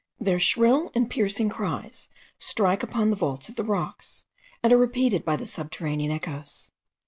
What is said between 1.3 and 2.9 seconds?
cries strike